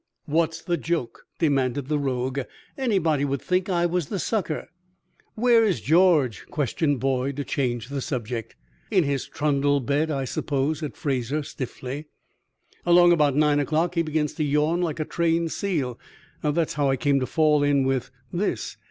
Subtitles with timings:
[0.25, 2.39] "What's the joke?" demanded the rogue.
[2.75, 4.67] "Anybody would think I was the sucker."
[5.35, 8.55] "Where is George?" questioned Boyd, to change the subject.
[8.89, 12.05] "In his trundle bed, I suppose," said Fraser, stiffly.
[12.83, 15.99] "Along about nine o'clock he begins to yawn like a trained seal.
[16.41, 18.77] That's how I came to fall in with this."